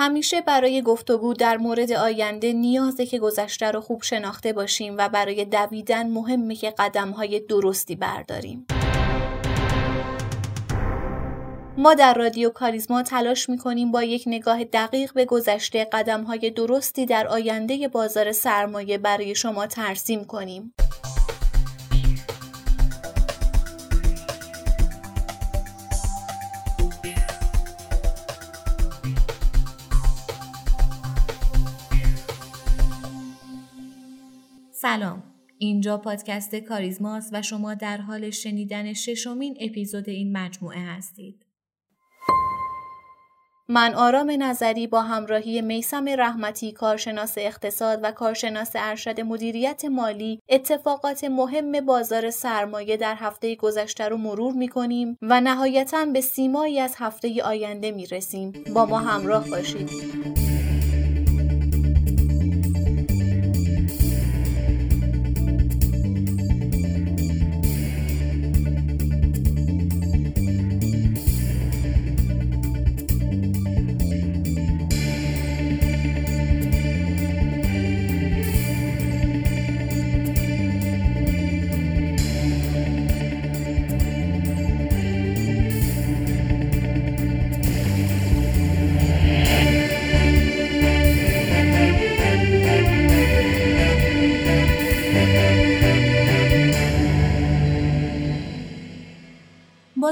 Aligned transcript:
همیشه 0.00 0.40
برای 0.40 0.82
گفتگو 0.82 1.34
در 1.34 1.56
مورد 1.56 1.92
آینده 1.92 2.52
نیازه 2.52 3.06
که 3.06 3.18
گذشته 3.18 3.70
رو 3.70 3.80
خوب 3.80 4.02
شناخته 4.02 4.52
باشیم 4.52 4.94
و 4.98 5.08
برای 5.08 5.44
دویدن 5.44 6.10
مهمه 6.10 6.54
که 6.54 6.70
قدمهای 6.70 7.40
درستی 7.40 7.96
برداریم. 7.96 8.66
ما 11.78 11.94
در 11.94 12.14
رادیو 12.14 12.50
کاریزما 12.50 13.02
تلاش 13.02 13.48
می‌کنیم 13.48 13.92
با 13.92 14.02
یک 14.02 14.24
نگاه 14.26 14.64
دقیق 14.64 15.12
به 15.12 15.24
گذشته 15.24 15.84
قدمهای 15.84 16.50
درستی 16.50 17.06
در 17.06 17.26
آینده 17.26 17.88
بازار 17.88 18.32
سرمایه 18.32 18.98
برای 18.98 19.34
شما 19.34 19.66
ترسیم 19.66 20.24
کنیم. 20.24 20.74
سلام 34.80 35.22
اینجا 35.58 35.98
پادکست 35.98 36.54
کاریزماست 36.54 37.30
و 37.32 37.42
شما 37.42 37.74
در 37.74 37.96
حال 37.96 38.30
شنیدن 38.30 38.92
ششمین 38.92 39.56
اپیزود 39.60 40.08
این 40.08 40.36
مجموعه 40.36 40.80
هستید 40.80 41.46
من 43.68 43.94
آرام 43.94 44.30
نظری 44.38 44.86
با 44.86 45.02
همراهی 45.02 45.62
میسم 45.62 46.04
رحمتی 46.08 46.72
کارشناس 46.72 47.34
اقتصاد 47.36 48.00
و 48.02 48.10
کارشناس 48.10 48.70
ارشد 48.74 49.20
مدیریت 49.20 49.84
مالی 49.84 50.40
اتفاقات 50.48 51.24
مهم 51.24 51.80
بازار 51.80 52.30
سرمایه 52.30 52.96
در 52.96 53.14
هفته 53.14 53.54
گذشته 53.54 54.08
رو 54.08 54.16
مرور 54.16 54.52
می 54.52 54.68
کنیم 54.68 55.18
و 55.22 55.40
نهایتا 55.40 56.04
به 56.04 56.20
سیمایی 56.20 56.80
از 56.80 56.94
هفته 56.98 57.42
آینده 57.42 57.90
می 57.90 58.06
رسیم. 58.06 58.52
با 58.74 58.86
ما 58.86 58.98
همراه 58.98 59.50
باشید. 59.50 60.47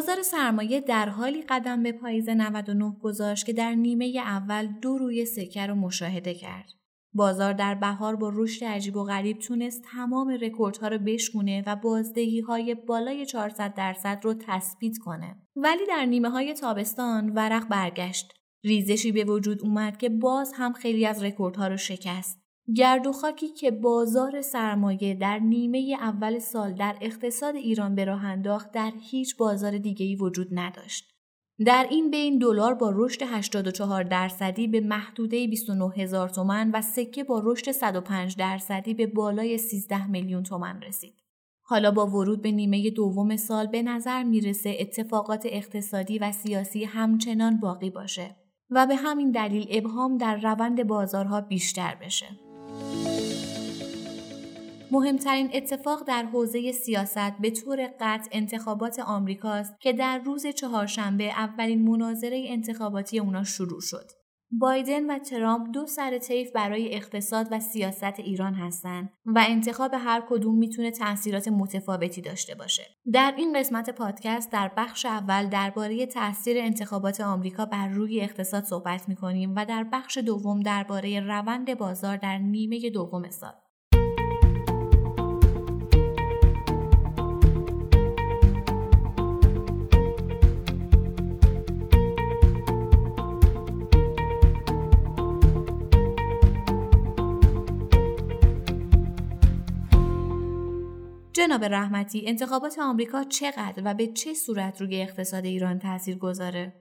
بازار 0.07 0.23
سرمایه 0.23 0.81
در 0.81 1.09
حالی 1.09 1.43
قدم 1.43 1.83
به 1.83 1.93
پاییز 1.93 2.29
99 2.29 2.97
گذاشت 3.03 3.47
که 3.47 3.53
در 3.53 3.75
نیمه 3.75 4.13
اول 4.17 4.67
دو 4.67 4.99
روی 4.99 5.25
سکه 5.25 5.67
رو 5.67 5.75
مشاهده 5.75 6.35
کرد. 6.35 6.71
بازار 7.15 7.53
در 7.53 7.75
بهار 7.75 8.17
با 8.17 8.33
رشد 8.35 8.65
عجیب 8.65 8.97
و 8.97 9.05
غریب 9.05 9.39
تونست 9.39 9.83
تمام 9.93 10.29
رکوردها 10.41 10.89
رو 10.89 10.99
بشکونه 10.99 11.63
و 11.67 11.77
بازدهی 11.77 12.41
های 12.41 12.75
بالای 12.75 13.27
400 13.27 13.75
درصد 13.75 14.21
رو 14.23 14.35
تثبیت 14.35 14.99
کنه. 14.99 15.37
ولی 15.57 15.87
در 15.87 16.05
نیمه 16.05 16.31
های 16.31 16.55
تابستان 16.55 17.31
ورق 17.31 17.69
برگشت. 17.69 18.33
ریزشی 18.65 19.13
به 19.13 19.25
وجود 19.25 19.63
اومد 19.63 19.97
که 19.97 20.09
باز 20.09 20.53
هم 20.57 20.73
خیلی 20.73 21.07
از 21.07 21.23
رکوردها 21.23 21.69
رو 21.69 21.77
شکست. 21.77 22.46
گرد 22.75 23.07
که 23.61 23.71
بازار 23.71 24.41
سرمایه 24.41 25.15
در 25.15 25.39
نیمه 25.39 25.97
اول 26.01 26.39
سال 26.39 26.73
در 26.73 26.97
اقتصاد 27.01 27.57
ایران 27.57 27.95
به 27.95 28.05
راه 28.05 28.25
انداخت 28.25 28.73
در 28.73 28.93
هیچ 29.11 29.37
بازار 29.37 29.79
دیگه‌ای 29.79 30.17
وجود 30.17 30.49
نداشت. 30.53 31.13
در 31.67 31.87
این 31.91 32.11
بین 32.11 32.39
دلار 32.39 32.75
با 32.75 32.93
رشد 32.95 33.23
84 33.23 34.03
درصدی 34.03 34.69
به 34.69 34.81
محدوده 34.81 35.47
29 35.47 35.91
هزار 35.97 36.29
تومن 36.29 36.71
و 36.71 36.83
سکه 36.83 37.25
با 37.25 37.43
رشد 37.45 37.71
105 37.71 38.37
درصدی 38.37 38.95
به 38.95 39.07
بالای 39.07 39.59
13 39.59 40.07
میلیون 40.07 40.43
تومن 40.43 40.83
رسید. 40.83 41.15
حالا 41.63 41.91
با 41.91 42.07
ورود 42.07 42.43
به 42.43 42.51
نیمه 42.51 42.91
دوم 42.91 43.37
سال 43.37 43.67
به 43.67 43.83
نظر 43.83 44.23
می‌رسه 44.23 44.77
اتفاقات 44.81 45.43
اقتصادی 45.47 46.19
و 46.19 46.33
سیاسی 46.33 46.85
همچنان 46.85 47.61
باقی 47.61 47.91
باشه 47.91 48.37
و 48.71 48.87
به 48.87 48.97
همین 48.97 49.31
دلیل 49.31 49.67
ابهام 49.71 50.19
در 50.19 50.37
روند 50.37 50.87
بازارها 50.87 51.41
بیشتر 51.41 51.95
بشه. 51.95 52.46
مهمترین 54.91 55.51
اتفاق 55.55 56.05
در 56.05 56.25
حوزه 56.25 56.73
سیاست 56.73 57.33
به 57.41 57.51
طور 57.51 57.91
قطع 58.01 58.29
انتخابات 58.33 58.99
آمریکاست 58.99 59.81
که 59.81 59.93
در 59.93 60.19
روز 60.19 60.47
چهارشنبه 60.47 61.25
اولین 61.25 61.89
مناظره 61.89 62.45
انتخاباتی 62.49 63.19
اونا 63.19 63.45
شروع 63.45 63.81
شد. 63.81 64.11
بایدن 64.51 65.11
و 65.11 65.19
ترامپ 65.19 65.71
دو 65.73 65.87
سر 65.87 66.19
طیف 66.19 66.53
برای 66.53 66.95
اقتصاد 66.95 67.49
و 67.51 67.61
سیاست 67.61 68.21
ایران 68.21 68.55
هستند 68.55 69.11
و 69.27 69.45
انتخاب 69.49 69.95
هر 69.95 70.23
کدوم 70.29 70.59
می‌تونه 70.59 70.91
تاثیرات 70.91 71.49
متفاوتی 71.49 72.21
داشته 72.21 72.55
باشه. 72.55 72.83
در 73.13 73.35
این 73.37 73.59
قسمت 73.59 73.91
پادکست 73.91 74.53
در 74.53 74.71
بخش 74.77 75.07
اول 75.07 75.49
درباره 75.49 76.07
تاثیر 76.07 76.59
انتخابات 76.59 77.21
آمریکا 77.21 77.67
بر 77.67 77.89
روی 77.89 78.21
اقتصاد 78.21 78.65
صحبت 78.65 79.09
می‌کنیم 79.09 79.53
و 79.57 79.65
در 79.65 79.87
بخش 79.93 80.19
دوم 80.19 80.61
درباره 80.61 81.21
روند 81.21 81.79
بازار 81.79 82.17
در 82.17 82.39
نیمه 82.39 82.91
دوم 82.91 83.31
سال. 83.31 83.53
جناب 101.37 101.65
رحمتی 101.65 102.23
انتخابات 102.27 102.79
آمریکا 102.79 103.25
چقدر 103.25 103.83
و 103.85 103.95
به 103.95 104.07
چه 104.07 104.35
صورت 104.35 104.81
روی 104.81 105.03
اقتصاد 105.03 105.45
ایران 105.45 105.79
تاثیر 105.79 106.19
گذاره؟ 106.19 106.73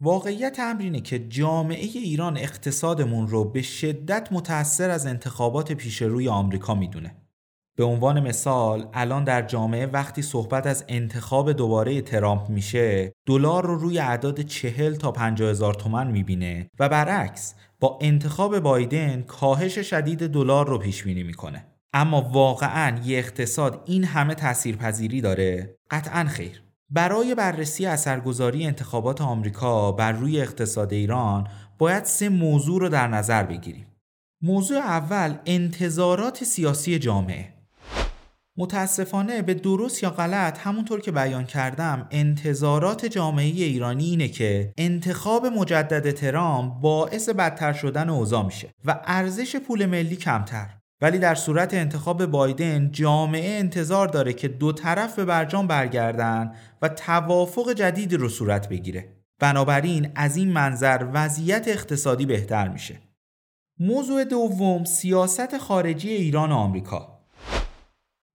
واقعیت 0.00 0.60
امر 0.60 0.82
اینه 0.82 1.00
که 1.00 1.18
جامعه 1.18 1.84
ایران 1.84 2.36
اقتصادمون 2.36 3.28
رو 3.28 3.44
به 3.44 3.62
شدت 3.62 4.28
متأثر 4.32 4.90
از 4.90 5.06
انتخابات 5.06 5.72
پیش 5.72 6.02
روی 6.02 6.28
آمریکا 6.28 6.74
می‌دونه. 6.74 7.16
به 7.76 7.84
عنوان 7.84 8.20
مثال 8.20 8.88
الان 8.94 9.24
در 9.24 9.42
جامعه 9.42 9.86
وقتی 9.86 10.22
صحبت 10.22 10.66
از 10.66 10.84
انتخاب 10.88 11.52
دوباره 11.52 12.02
ترامپ 12.02 12.48
میشه 12.48 13.12
دلار 13.26 13.66
رو 13.66 13.78
روی 13.78 13.98
اعداد 13.98 14.40
چهل 14.40 14.94
تا 14.94 15.12
پنجاه 15.12 15.50
هزار 15.50 15.74
تومن 15.74 16.10
می‌بینه 16.10 16.70
و 16.78 16.88
برعکس 16.88 17.54
با 17.80 17.98
انتخاب 18.02 18.58
بایدن 18.58 19.22
کاهش 19.22 19.78
شدید 19.78 20.26
دلار 20.26 20.66
رو 20.68 20.78
پیش 20.78 21.02
بینی 21.02 21.22
می‌کنه 21.22 21.66
اما 21.92 22.20
واقعا 22.20 22.98
یه 23.04 23.18
اقتصاد 23.18 23.82
این 23.86 24.04
همه 24.04 24.34
تاثیرپذیری 24.34 25.20
داره؟ 25.20 25.76
قطعا 25.90 26.24
خیر. 26.24 26.62
برای 26.90 27.34
بررسی 27.34 27.86
اثرگذاری 27.86 28.66
انتخابات 28.66 29.20
آمریکا 29.20 29.92
بر 29.92 30.12
روی 30.12 30.40
اقتصاد 30.40 30.92
ایران 30.92 31.48
باید 31.78 32.04
سه 32.04 32.28
موضوع 32.28 32.80
رو 32.80 32.88
در 32.88 33.08
نظر 33.08 33.42
بگیریم. 33.42 33.86
موضوع 34.42 34.78
اول 34.78 35.34
انتظارات 35.46 36.44
سیاسی 36.44 36.98
جامعه. 36.98 37.54
متاسفانه 38.56 39.42
به 39.42 39.54
درست 39.54 40.02
یا 40.02 40.10
غلط 40.10 40.58
همونطور 40.58 41.00
که 41.00 41.12
بیان 41.12 41.44
کردم 41.44 42.06
انتظارات 42.10 43.06
جامعه 43.06 43.44
ایرانی 43.44 44.04
اینه 44.04 44.28
که 44.28 44.72
انتخاب 44.78 45.46
مجدد 45.46 46.10
ترامپ 46.10 46.80
باعث 46.80 47.28
بدتر 47.28 47.72
شدن 47.72 48.08
اوضاع 48.08 48.44
میشه 48.44 48.68
و 48.84 49.00
ارزش 49.04 49.56
پول 49.56 49.86
ملی 49.86 50.16
کمتر. 50.16 50.79
ولی 51.00 51.18
در 51.18 51.34
صورت 51.34 51.74
انتخاب 51.74 52.26
بایدن 52.26 52.90
جامعه 52.92 53.58
انتظار 53.58 54.08
داره 54.08 54.32
که 54.32 54.48
دو 54.48 54.72
طرف 54.72 55.16
به 55.16 55.24
برجام 55.24 55.66
برگردن 55.66 56.54
و 56.82 56.88
توافق 56.88 57.72
جدیدی 57.72 58.16
رو 58.16 58.28
صورت 58.28 58.68
بگیره. 58.68 59.16
بنابراین 59.38 60.12
از 60.14 60.36
این 60.36 60.52
منظر 60.52 61.06
وضعیت 61.12 61.68
اقتصادی 61.68 62.26
بهتر 62.26 62.68
میشه. 62.68 62.98
موضوع 63.78 64.24
دوم 64.24 64.84
سیاست 64.84 65.58
خارجی 65.58 66.10
ایران 66.10 66.52
و 66.52 66.54
آمریکا. 66.54 67.20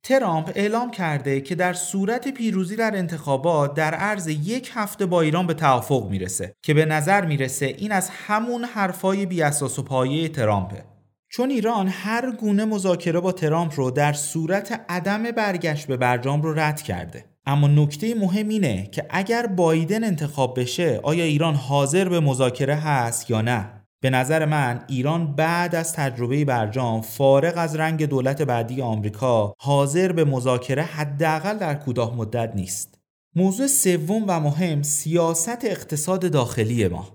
ترامپ 0.03 0.51
اعلام 0.55 0.91
کرده 0.91 1.41
که 1.41 1.55
در 1.55 1.73
صورت 1.73 2.27
پیروزی 2.27 2.75
در 2.75 2.97
انتخابات 2.97 3.73
در 3.73 3.93
عرض 3.93 4.27
یک 4.27 4.71
هفته 4.73 5.05
با 5.05 5.21
ایران 5.21 5.47
به 5.47 5.53
توافق 5.53 6.07
می‌رسه 6.09 6.55
که 6.63 6.73
به 6.73 6.85
نظر 6.85 7.25
می‌رسه 7.25 7.65
این 7.65 7.91
از 7.91 8.09
همون 8.09 8.63
حرفای 8.63 9.25
بی 9.25 9.41
اساس 9.41 9.79
و 9.79 9.83
پایه 9.83 10.29
ترامپه. 10.29 10.94
چون 11.29 11.49
ایران 11.49 11.87
هر 11.87 12.31
گونه 12.31 12.65
مذاکره 12.65 13.19
با 13.19 13.31
ترامپ 13.31 13.73
رو 13.75 13.91
در 13.91 14.13
صورت 14.13 14.85
عدم 14.89 15.31
برگشت 15.31 15.87
به 15.87 15.97
برجام 15.97 16.41
رو 16.41 16.59
رد 16.59 16.81
کرده. 16.81 17.25
اما 17.45 17.67
نکته 17.67 18.15
مهم 18.15 18.49
اینه 18.49 18.89
که 18.91 19.05
اگر 19.09 19.47
بایدن 19.47 20.03
انتخاب 20.03 20.59
بشه 20.59 20.99
آیا 21.03 21.23
ایران 21.23 21.55
حاضر 21.55 22.09
به 22.09 22.19
مذاکره 22.19 22.75
هست 22.75 23.29
یا 23.29 23.41
نه؟ 23.41 23.85
به 24.01 24.09
نظر 24.09 24.45
من 24.45 24.83
ایران 24.87 25.35
بعد 25.35 25.75
از 25.75 25.93
تجربه 25.93 26.45
برجام 26.45 27.01
فارغ 27.01 27.53
از 27.57 27.75
رنگ 27.75 28.05
دولت 28.05 28.41
بعدی 28.41 28.81
آمریکا 28.81 29.53
حاضر 29.59 30.11
به 30.11 30.25
مذاکره 30.25 30.83
حداقل 30.83 31.57
در 31.57 31.75
کوتاه 31.75 32.15
مدت 32.17 32.51
نیست. 32.55 32.99
موضوع 33.35 33.67
سوم 33.67 34.23
و 34.27 34.39
مهم 34.39 34.83
سیاست 34.83 35.65
اقتصاد 35.65 36.31
داخلی 36.31 36.87
ما. 36.87 37.14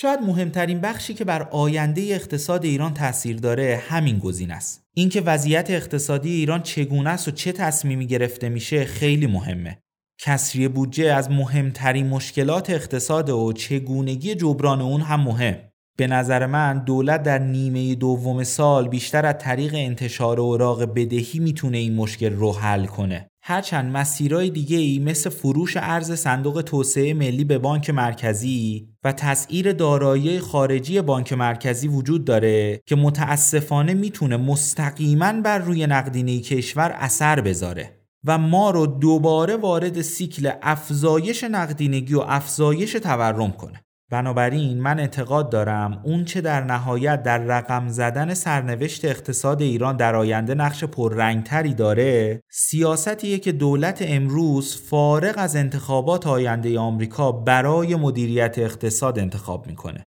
شاید 0.00 0.20
مهمترین 0.20 0.80
بخشی 0.80 1.14
که 1.14 1.24
بر 1.24 1.42
آینده 1.42 2.00
اقتصاد 2.00 2.64
ایران 2.64 2.94
تاثیر 2.94 3.36
داره 3.36 3.82
همین 3.88 4.18
گزینه 4.18 4.54
است. 4.54 4.82
اینکه 4.94 5.20
وضعیت 5.20 5.70
اقتصادی 5.70 6.30
ایران 6.30 6.62
چگونه 6.62 7.10
است 7.10 7.28
و 7.28 7.30
چه 7.30 7.52
تصمیمی 7.52 8.06
گرفته 8.06 8.48
میشه 8.48 8.84
خیلی 8.84 9.26
مهمه. 9.26 9.78
کسری 10.20 10.68
بودجه 10.68 11.12
از 11.12 11.30
مهمترین 11.30 12.06
مشکلات 12.06 12.70
اقتصاد 12.70 13.30
و 13.30 13.52
چگونگی 13.52 14.34
جبران 14.34 14.80
اون 14.80 15.00
هم 15.00 15.20
مهم. 15.20 15.56
به 15.96 16.06
نظر 16.06 16.46
من 16.46 16.84
دولت 16.84 17.22
در 17.22 17.38
نیمه 17.38 17.94
دوم 17.94 18.44
سال 18.44 18.88
بیشتر 18.88 19.26
از 19.26 19.34
طریق 19.38 19.74
انتشار 19.74 20.40
اوراق 20.40 20.82
بدهی 20.94 21.38
می‌تونه 21.38 21.78
این 21.78 21.94
مشکل 21.94 22.32
رو 22.32 22.52
حل 22.52 22.86
کنه. 22.86 23.30
هرچند 23.50 23.96
مسیرهای 23.96 24.50
دیگه 24.50 24.76
ای 24.76 24.98
مثل 24.98 25.30
فروش 25.30 25.76
ارز 25.76 26.12
صندوق 26.12 26.62
توسعه 26.62 27.14
ملی 27.14 27.44
به 27.44 27.58
بانک 27.58 27.90
مرکزی 27.90 28.88
و 29.04 29.12
تسعیر 29.12 29.72
دارایی 29.72 30.40
خارجی 30.40 31.00
بانک 31.00 31.32
مرکزی 31.32 31.88
وجود 31.88 32.24
داره 32.24 32.80
که 32.86 32.96
متاسفانه 32.96 33.94
می‌تونه 33.94 34.36
مستقیما 34.36 35.32
بر 35.32 35.58
روی 35.58 35.86
نقدینه 35.86 36.40
کشور 36.40 36.90
اثر 36.90 37.40
بذاره 37.40 37.98
و 38.24 38.38
ما 38.38 38.70
رو 38.70 38.86
دوباره 38.86 39.56
وارد 39.56 40.02
سیکل 40.02 40.50
افزایش 40.62 41.44
نقدینگی 41.44 42.14
و 42.14 42.20
افزایش 42.20 42.92
تورم 42.92 43.52
کنه. 43.52 43.84
بنابراین 44.10 44.80
من 44.80 45.00
اعتقاد 45.00 45.50
دارم 45.50 46.00
اون 46.04 46.24
چه 46.24 46.40
در 46.40 46.64
نهایت 46.64 47.22
در 47.22 47.38
رقم 47.38 47.88
زدن 47.88 48.34
سرنوشت 48.34 49.04
اقتصاد 49.04 49.62
ایران 49.62 49.96
در 49.96 50.16
آینده 50.16 50.54
نقش 50.54 50.84
پررنگتری 50.84 51.74
داره 51.74 52.42
سیاستیه 52.50 53.38
که 53.38 53.52
دولت 53.52 53.98
امروز 54.02 54.76
فارغ 54.76 55.34
از 55.36 55.56
انتخابات 55.56 56.26
آینده 56.26 56.78
آمریکا 56.78 57.32
برای 57.32 57.94
مدیریت 57.94 58.58
اقتصاد 58.58 59.18
انتخاب 59.18 59.66
می‌کنه 59.66 60.04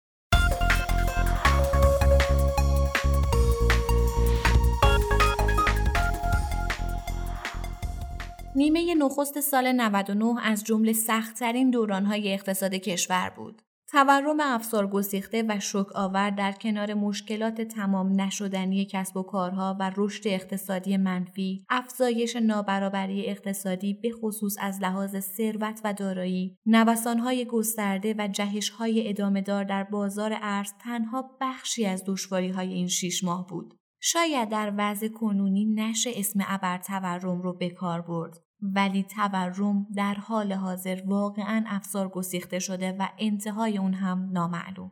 نیمه 8.56 8.94
نخست 8.94 9.40
سال 9.40 9.72
99 9.72 10.34
از 10.44 10.64
جمله 10.64 10.92
سختترین 10.92 11.70
دورانهای 11.70 12.34
اقتصاد 12.34 12.74
کشور 12.74 13.32
بود. 13.36 13.65
تورم 13.96 14.40
افزار 14.40 14.86
گسیخته 14.86 15.44
و 15.48 15.60
شک 15.60 15.86
آور 15.94 16.30
در 16.30 16.52
کنار 16.52 16.94
مشکلات 16.94 17.60
تمام 17.60 18.20
نشدنی 18.20 18.84
کسب 18.90 19.16
و 19.16 19.22
کارها 19.22 19.76
و 19.80 19.92
رشد 19.96 20.28
اقتصادی 20.28 20.96
منفی، 20.96 21.66
افزایش 21.68 22.36
نابرابری 22.36 23.26
اقتصادی 23.26 23.94
به 23.94 24.10
خصوص 24.10 24.56
از 24.60 24.82
لحاظ 24.82 25.16
ثروت 25.16 25.80
و 25.84 25.92
دارایی، 25.92 26.58
نوسانهای 26.66 27.44
گسترده 27.44 28.14
و 28.18 28.28
جهشهای 28.28 29.08
ادامه 29.08 29.40
دار 29.40 29.64
در 29.64 29.84
بازار 29.84 30.38
ارز 30.42 30.72
تنها 30.80 31.30
بخشی 31.40 31.86
از 31.86 32.04
های 32.30 32.72
این 32.72 32.88
شیش 32.88 33.24
ماه 33.24 33.46
بود. 33.46 33.74
شاید 34.00 34.48
در 34.48 34.72
وضع 34.76 35.08
کنونی 35.08 35.64
نشه 35.64 36.10
اسم 36.16 36.40
ابر 36.46 36.78
تورم 36.78 37.42
رو 37.42 37.52
به 37.52 37.70
کار 37.70 38.00
برد 38.00 38.45
ولی 38.60 39.02
تورم 39.02 39.86
در 39.96 40.14
حال 40.14 40.52
حاضر 40.52 41.02
واقعا 41.06 41.64
افزار 41.66 42.08
گسیخته 42.08 42.58
شده 42.58 42.92
و 42.92 43.08
انتهای 43.18 43.78
اون 43.78 43.94
هم 43.94 44.28
نامعلوم. 44.32 44.90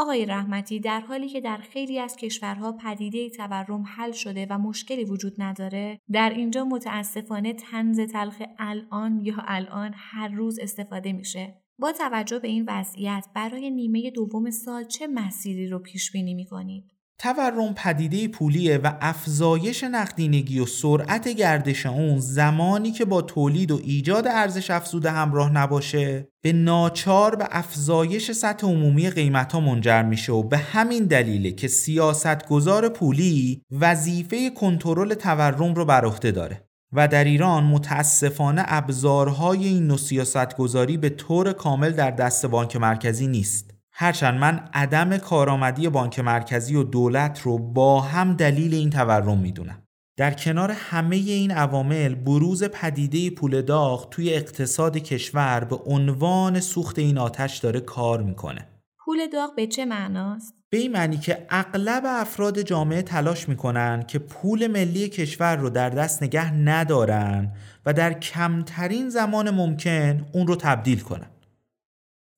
آقای 0.00 0.26
رحمتی 0.26 0.80
در 0.80 1.00
حالی 1.00 1.28
که 1.28 1.40
در 1.40 1.56
خیلی 1.56 1.98
از 1.98 2.16
کشورها 2.16 2.72
پدیده 2.72 3.30
تورم 3.30 3.84
حل 3.86 4.12
شده 4.12 4.46
و 4.50 4.58
مشکلی 4.58 5.04
وجود 5.04 5.34
نداره 5.38 6.00
در 6.12 6.30
اینجا 6.30 6.64
متاسفانه 6.64 7.52
تنز 7.52 8.00
تلخ 8.00 8.42
الان 8.58 9.20
یا 9.20 9.34
الان 9.46 9.92
هر 9.94 10.28
روز 10.28 10.58
استفاده 10.58 11.12
میشه 11.12 11.62
با 11.78 11.92
توجه 11.92 12.38
به 12.38 12.48
این 12.48 12.64
وضعیت 12.68 13.26
برای 13.34 13.70
نیمه 13.70 14.10
دوم 14.10 14.50
سال 14.50 14.84
چه 14.84 15.06
مسیری 15.06 15.68
رو 15.68 15.78
پیش 15.78 16.12
بینی 16.12 16.34
می‌کنید 16.34 16.97
تورم 17.20 17.74
پدیده 17.74 18.28
پولیه 18.28 18.78
و 18.78 18.92
افزایش 19.00 19.84
نقدینگی 19.84 20.60
و 20.60 20.66
سرعت 20.66 21.28
گردش 21.28 21.86
اون 21.86 22.18
زمانی 22.18 22.92
که 22.92 23.04
با 23.04 23.22
تولید 23.22 23.70
و 23.70 23.80
ایجاد 23.84 24.26
ارزش 24.26 24.70
افزوده 24.70 25.10
همراه 25.10 25.52
نباشه 25.52 26.28
به 26.42 26.52
ناچار 26.52 27.36
به 27.36 27.48
افزایش 27.50 28.30
سطح 28.32 28.66
عمومی 28.66 29.10
قیمت 29.10 29.52
ها 29.52 29.60
منجر 29.60 30.02
میشه 30.02 30.32
و 30.32 30.42
به 30.42 30.58
همین 30.58 31.04
دلیله 31.04 31.50
که 31.50 31.68
سیاستگزار 31.68 32.88
پولی 32.88 33.62
وظیفه 33.80 34.50
کنترل 34.50 35.14
تورم 35.14 35.74
رو 35.74 35.84
بر 35.84 36.04
عهده 36.04 36.30
داره 36.30 36.68
و 36.92 37.08
در 37.08 37.24
ایران 37.24 37.64
متاسفانه 37.64 38.62
ابزارهای 38.66 39.66
این 39.66 39.86
نوع 39.86 39.98
سیاستگذاری 39.98 40.96
به 40.96 41.08
طور 41.08 41.52
کامل 41.52 41.90
در 41.90 42.10
دست 42.10 42.46
بانک 42.46 42.76
مرکزی 42.76 43.26
نیست. 43.26 43.77
هرچند 44.00 44.40
من 44.40 44.60
عدم 44.74 45.16
کارآمدی 45.16 45.88
بانک 45.88 46.18
مرکزی 46.18 46.74
و 46.74 46.82
دولت 46.82 47.40
رو 47.40 47.58
با 47.58 48.00
هم 48.00 48.34
دلیل 48.34 48.74
این 48.74 48.90
تورم 48.90 49.38
می‌دونم. 49.38 49.82
در 50.16 50.30
کنار 50.30 50.70
همه 50.70 51.16
این 51.16 51.50
عوامل 51.50 52.14
بروز 52.14 52.64
پدیده 52.64 53.30
پول 53.30 53.62
داغ 53.62 54.10
توی 54.10 54.34
اقتصاد 54.34 54.98
کشور 54.98 55.64
به 55.64 55.76
عنوان 55.76 56.60
سوخت 56.60 56.98
این 56.98 57.18
آتش 57.18 57.58
داره 57.58 57.80
کار 57.80 58.22
می‌کنه. 58.22 58.68
پول 58.98 59.18
داغ 59.32 59.54
به 59.56 59.66
چه 59.66 59.84
معناست؟ 59.84 60.54
به 60.70 60.78
این 60.78 60.92
معنی 60.92 61.16
که 61.16 61.46
اغلب 61.50 62.02
افراد 62.06 62.62
جامعه 62.62 63.02
تلاش 63.02 63.48
می‌کنن 63.48 64.02
که 64.02 64.18
پول 64.18 64.66
ملی 64.66 65.08
کشور 65.08 65.56
رو 65.56 65.70
در 65.70 65.90
دست 65.90 66.22
نگه 66.22 66.54
ندارن 66.54 67.52
و 67.86 67.92
در 67.92 68.12
کمترین 68.12 69.08
زمان 69.08 69.50
ممکن 69.50 70.26
اون 70.32 70.46
رو 70.46 70.56
تبدیل 70.56 71.00
کنن. 71.00 71.26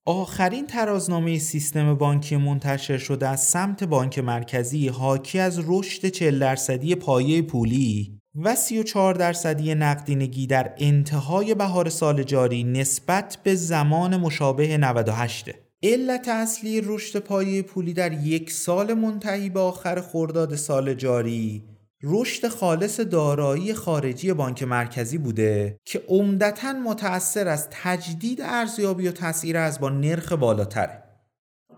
آخرین 0.06 0.67
ترازنامه 0.67 1.38
سیستم 1.38 1.94
بانکی 1.94 2.37
منتشر 2.37 2.99
شده 2.99 3.29
از 3.29 3.41
سمت 3.41 3.85
بانک 3.85 4.19
مرکزی 4.19 4.88
حاکی 4.88 5.38
از 5.38 5.61
رشد 5.67 6.08
40 6.08 6.38
درصدی 6.38 6.94
پایه 6.94 7.43
پولی 7.43 8.20
و 8.35 8.55
34 8.55 9.14
درصدی 9.14 9.75
نقدینگی 9.75 10.47
در 10.47 10.75
انتهای 10.79 11.55
بهار 11.55 11.88
سال 11.88 12.23
جاری 12.23 12.64
نسبت 12.64 13.38
به 13.43 13.55
زمان 13.55 14.17
مشابه 14.17 14.76
98 14.76 15.50
علت 15.82 16.29
اصلی 16.29 16.80
رشد 16.80 17.19
پایه 17.19 17.62
پولی 17.62 17.92
در 17.92 18.12
یک 18.12 18.50
سال 18.50 18.95
منتهی 18.95 19.50
به 19.50 19.61
آخر 19.61 20.00
خرداد 20.00 20.54
سال 20.54 20.95
جاری 20.95 21.62
رشد 22.02 22.49
خالص 22.49 23.00
دارایی 23.00 23.75
خارجی 23.75 24.33
بانک 24.33 24.62
مرکزی 24.62 25.19
بوده 25.19 25.78
که 25.85 26.02
عمدتا 26.09 26.73
متأثر 26.73 27.49
از 27.49 27.69
تجدید 27.71 28.40
ارزیابی 28.42 29.09
و 29.09 29.12
تسعیر 29.12 29.57
از 29.57 29.80
با 29.80 29.88
نرخ 29.88 30.33
بالاتره. 30.33 31.02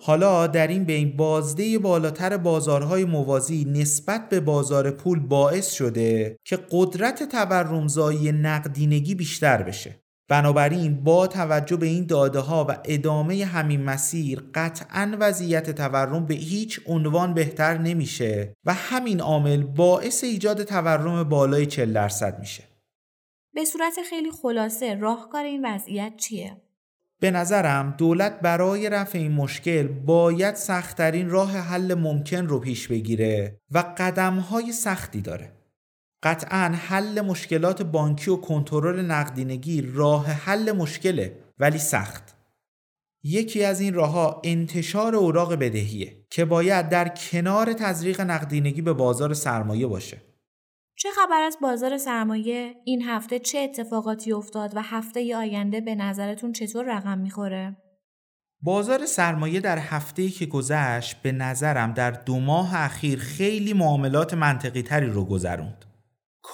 حالا 0.00 0.47
در 0.47 0.67
این 0.67 0.85
بین 0.85 1.17
بازده 1.17 1.79
بالاتر 1.79 2.37
بازارهای 2.37 3.05
موازی 3.05 3.64
نسبت 3.64 4.29
به 4.29 4.41
بازار 4.41 4.91
پول 4.91 5.21
باعث 5.21 5.71
شده 5.73 6.37
که 6.45 6.59
قدرت 6.71 7.23
تورمزایی 7.23 8.33
نقدینگی 8.33 9.14
بیشتر 9.14 9.62
بشه. 9.62 10.01
بنابراین 10.33 11.05
با 11.05 11.27
توجه 11.27 11.77
به 11.77 11.87
این 11.87 12.07
داده 12.07 12.39
ها 12.39 12.67
و 12.69 12.77
ادامه 12.85 13.45
همین 13.45 13.83
مسیر 13.83 14.43
قطعا 14.55 15.17
وضعیت 15.21 15.71
تورم 15.71 16.27
به 16.27 16.35
هیچ 16.35 16.81
عنوان 16.87 17.35
بهتر 17.35 17.79
نمیشه 17.79 18.55
و 18.65 18.75
همین 18.75 19.21
عامل 19.21 19.62
باعث 19.62 20.25
ایجاد 20.25 20.62
تورم 20.62 21.25
بالای 21.25 21.67
40 21.67 21.93
درصد 21.93 22.39
میشه. 22.39 22.65
به 23.55 23.65
صورت 23.65 23.95
خیلی 24.11 24.31
خلاصه 24.31 24.95
راهکار 24.95 25.45
این 25.45 25.67
وضعیت 25.67 26.12
چیه؟ 26.17 26.57
به 27.21 27.31
نظرم 27.31 27.95
دولت 27.99 28.41
برای 28.41 28.91
رفع 28.91 29.19
این 29.19 29.33
مشکل 29.33 29.89
باید 29.89 30.55
سختترین 30.55 31.31
راه 31.31 31.51
حل 31.51 31.95
ممکن 31.95 32.47
رو 32.47 32.59
پیش 32.59 32.89
بگیره 32.89 33.61
و 33.71 33.79
قدمهای 33.99 34.73
سختی 34.73 35.21
داره. 35.21 35.62
قطعا 36.23 36.75
حل 36.88 37.21
مشکلات 37.21 37.83
بانکی 37.83 38.31
و 38.31 38.37
کنترل 38.37 39.00
نقدینگی 39.00 39.83
راه 39.83 40.26
حل 40.26 40.73
مشکله 40.73 41.37
ولی 41.59 41.79
سخت 41.79 42.37
یکی 43.25 43.64
از 43.64 43.81
این 43.81 43.95
راهها 43.95 44.41
انتشار 44.45 45.17
اوراق 45.17 45.55
بدهیه 45.55 46.26
که 46.31 46.45
باید 46.45 46.88
در 46.88 47.09
کنار 47.09 47.73
تزریق 47.73 48.21
نقدینگی 48.21 48.83
به 48.83 48.93
بازار 48.93 49.35
سرمایه 49.35 49.87
باشه 49.87 50.23
چه 50.97 51.09
خبر 51.11 51.43
از 51.43 51.57
بازار 51.62 51.99
سرمایه؟ 51.99 52.75
این 52.85 53.02
هفته 53.02 53.38
چه 53.38 53.59
اتفاقاتی 53.59 54.33
افتاد 54.33 54.76
و 54.76 54.83
هفته 54.83 55.37
آینده 55.37 55.81
به 55.81 55.95
نظرتون 55.95 56.52
چطور 56.52 56.97
رقم 56.97 57.19
می‌خوره؟ 57.19 57.76
بازار 58.62 59.07
سرمایه 59.07 59.61
در 59.61 59.79
هفته 59.79 60.29
که 60.29 60.47
گذشت 60.47 61.23
به 61.23 61.33
نظرم 61.33 61.93
در 61.93 62.11
دو 62.11 62.41
ماه 62.41 62.75
اخیر 62.75 63.19
خیلی 63.19 63.73
معاملات 63.73 64.35
منطقی 64.35 64.83
تری 64.83 65.07
رو 65.07 65.25
گذروند. 65.25 65.91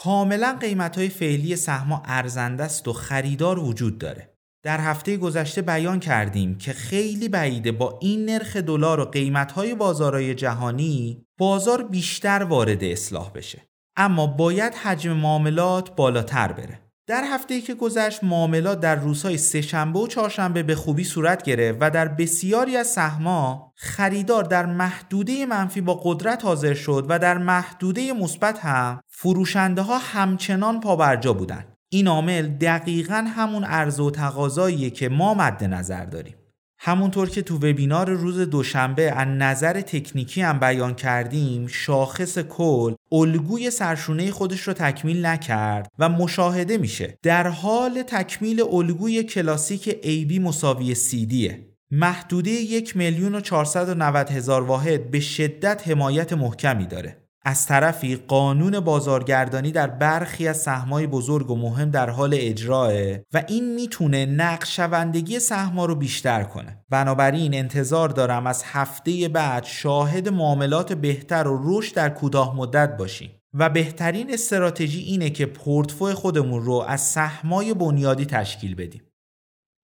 کاملا 0.00 0.56
قیمت 0.60 0.98
های 0.98 1.08
فعلی 1.08 1.56
سهما 1.56 2.02
ارزنده 2.04 2.64
است 2.64 2.88
و 2.88 2.92
خریدار 2.92 3.58
وجود 3.58 3.98
داره. 3.98 4.34
در 4.64 4.80
هفته 4.80 5.16
گذشته 5.16 5.62
بیان 5.62 6.00
کردیم 6.00 6.58
که 6.58 6.72
خیلی 6.72 7.28
بعیده 7.28 7.72
با 7.72 7.98
این 8.02 8.24
نرخ 8.24 8.56
دلار 8.56 9.00
و 9.00 9.04
قیمت‌های 9.04 9.74
بازارهای 9.74 10.34
جهانی 10.34 11.26
بازار 11.38 11.82
بیشتر 11.82 12.42
وارد 12.42 12.84
اصلاح 12.84 13.30
بشه. 13.32 13.62
اما 13.96 14.26
باید 14.26 14.74
حجم 14.74 15.12
معاملات 15.12 15.96
بالاتر 15.96 16.52
بره. 16.52 16.87
در 17.08 17.24
هفته 17.24 17.54
ای 17.54 17.60
که 17.60 17.74
گذشت 17.74 18.24
معاملات 18.24 18.80
در 18.80 18.94
روزهای 18.94 19.38
سهشنبه 19.38 19.98
و 19.98 20.06
چهارشنبه 20.06 20.62
به 20.62 20.74
خوبی 20.74 21.04
صورت 21.04 21.42
گرفت 21.42 21.78
و 21.80 21.90
در 21.90 22.08
بسیاری 22.08 22.76
از 22.76 22.86
سهما 22.86 23.72
خریدار 23.76 24.44
در 24.44 24.66
محدوده 24.66 25.46
منفی 25.46 25.80
با 25.80 26.00
قدرت 26.04 26.44
حاضر 26.44 26.74
شد 26.74 27.06
و 27.08 27.18
در 27.18 27.38
محدوده 27.38 28.12
مثبت 28.12 28.58
هم 28.58 29.00
فروشنده 29.08 29.82
ها 29.82 29.98
همچنان 29.98 30.80
پابرجا 30.80 31.32
بودند. 31.32 31.76
این 31.88 32.08
عامل 32.08 32.48
دقیقا 32.48 33.26
همون 33.36 33.64
عرضه 33.64 34.02
و 34.02 34.10
تقاضاییه 34.10 34.90
که 34.90 35.08
ما 35.08 35.34
مد 35.34 35.64
نظر 35.64 36.04
داریم. 36.04 36.37
همونطور 36.80 37.28
که 37.28 37.42
تو 37.42 37.56
وبینار 37.56 38.10
روز 38.10 38.40
دوشنبه 38.40 39.12
از 39.12 39.28
نظر 39.28 39.80
تکنیکی 39.80 40.40
هم 40.40 40.60
بیان 40.60 40.94
کردیم 40.94 41.66
شاخص 41.66 42.38
کل 42.38 42.94
الگوی 43.12 43.70
سرشونه 43.70 44.30
خودش 44.30 44.60
رو 44.60 44.72
تکمیل 44.72 45.26
نکرد 45.26 45.92
و 45.98 46.08
مشاهده 46.08 46.78
میشه. 46.78 47.18
در 47.22 47.48
حال 47.48 48.02
تکمیل 48.02 48.62
الگوی 48.62 49.22
کلاسیک 49.22 49.90
AB 49.90 50.40
مساوی 50.40 50.94
CD 50.94 51.52
محدوده 51.90 52.50
یک 52.50 52.96
میلیون 52.96 53.34
و 53.34 53.40
490 53.40 54.30
هزار 54.30 54.62
واحد 54.62 55.10
به 55.10 55.20
شدت 55.20 55.88
حمایت 55.88 56.32
محکمی 56.32 56.86
داره. 56.86 57.27
از 57.48 57.66
طرفی 57.66 58.16
قانون 58.16 58.80
بازارگردانی 58.80 59.72
در 59.72 59.86
برخی 59.86 60.48
از 60.48 60.56
سهمای 60.56 61.06
بزرگ 61.06 61.50
و 61.50 61.56
مهم 61.56 61.90
در 61.90 62.10
حال 62.10 62.34
اجراه 62.38 62.92
و 63.34 63.44
این 63.48 63.74
می‌تونه 63.74 64.26
نقشوندگی 64.26 65.38
سهما 65.38 65.84
رو 65.84 65.94
بیشتر 65.94 66.42
کنه. 66.42 66.84
بنابراین 66.90 67.54
انتظار 67.54 68.08
دارم 68.08 68.46
از 68.46 68.62
هفته 68.66 69.28
بعد 69.28 69.64
شاهد 69.64 70.28
معاملات 70.28 70.92
بهتر 70.92 71.48
و 71.48 71.60
رشد 71.64 71.94
در 71.94 72.08
کوتاه 72.08 72.56
مدت 72.56 72.96
باشیم. 72.96 73.30
و 73.54 73.68
بهترین 73.68 74.32
استراتژی 74.32 75.00
اینه 75.00 75.30
که 75.30 75.46
پورتفوی 75.46 76.14
خودمون 76.14 76.62
رو 76.62 76.84
از 76.88 77.00
سهمای 77.00 77.74
بنیادی 77.74 78.26
تشکیل 78.26 78.74
بدیم. 78.74 79.02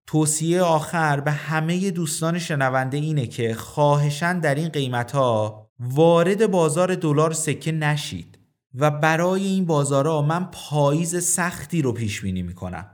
توصیه 0.06 0.62
آخر 0.62 1.20
به 1.20 1.30
همه 1.30 1.90
دوستان 1.90 2.38
شنونده 2.38 2.96
اینه 2.96 3.26
که 3.26 3.54
خواهشن 3.54 4.38
در 4.40 4.54
این 4.54 4.68
قیمت 4.68 5.12
ها 5.12 5.63
وارد 5.88 6.50
بازار 6.50 6.94
دلار 6.94 7.32
سکه 7.32 7.72
نشید 7.72 8.38
و 8.74 8.90
برای 8.90 9.44
این 9.44 9.64
بازارها 9.64 10.22
من 10.22 10.48
پاییز 10.52 11.24
سختی 11.24 11.82
رو 11.82 11.92
پیش 11.92 12.20
بینی 12.20 12.42
می‌کنم. 12.42 12.90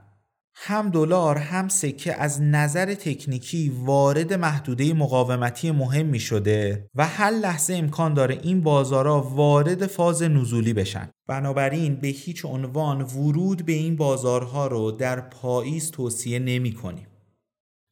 هم 0.53 0.89
دلار 0.89 1.37
هم 1.37 1.67
سکه 1.67 2.21
از 2.21 2.41
نظر 2.41 2.93
تکنیکی 2.93 3.69
وارد 3.69 4.33
محدوده 4.33 4.93
مقاومتی 4.93 5.71
مهمی 5.71 6.19
شده 6.19 6.89
و 6.95 7.07
هر 7.07 7.31
لحظه 7.31 7.73
امکان 7.73 8.13
داره 8.13 8.39
این 8.43 8.61
بازارها 8.61 9.21
وارد 9.21 9.87
فاز 9.87 10.23
نزولی 10.23 10.73
بشن. 10.73 11.09
بنابراین 11.27 11.95
به 11.95 12.07
هیچ 12.07 12.45
عنوان 12.45 13.01
ورود 13.01 13.65
به 13.65 13.73
این 13.73 13.95
بازارها 13.95 14.67
رو 14.67 14.91
در 14.91 15.21
پاییز 15.21 15.91
توصیه 15.91 16.39
نمی 16.39 16.73
کنیم 16.73 17.07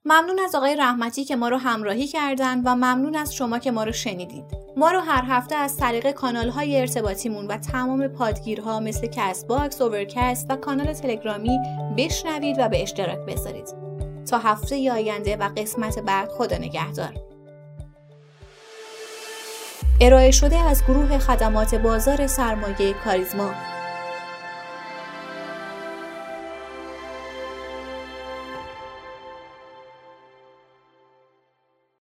ممنون 0.05 0.39
از 0.39 0.55
آقای 0.55 0.75
رحمتی 0.75 1.25
که 1.25 1.35
ما 1.35 1.49
رو 1.49 1.57
همراهی 1.57 2.07
کردن 2.07 2.61
و 2.61 2.75
ممنون 2.75 3.15
از 3.15 3.35
شما 3.35 3.59
که 3.59 3.71
ما 3.71 3.83
رو 3.83 3.91
شنیدید. 3.91 4.45
ما 4.77 4.91
رو 4.91 4.99
هر 4.99 5.23
هفته 5.27 5.55
از 5.55 5.77
طریق 5.77 6.11
کانال 6.11 6.49
های 6.49 6.79
ارتباطیمون 6.79 7.47
و 7.47 7.57
تمام 7.57 8.07
پادگیرها 8.07 8.79
مثل 8.79 9.07
Castbox، 9.07 9.81
Overcast 9.81 10.45
و 10.49 10.55
کانال 10.55 10.93
تلگرامی 10.93 11.59
بشنوید 11.97 12.55
و 12.59 12.69
به 12.69 12.83
اشتراک 12.83 13.19
بذارید. 13.27 13.67
تا 14.29 14.37
هفته 14.37 14.91
آینده 14.91 15.37
و 15.37 15.49
قسمت 15.57 15.99
بعد 15.99 16.29
خدا 16.29 16.57
نگهدار. 16.57 17.13
ارائه 20.01 20.31
شده 20.31 20.57
از 20.57 20.83
گروه 20.83 21.17
خدمات 21.17 21.75
بازار 21.75 22.27
سرمایه 22.27 22.93
کاریزما 22.93 23.78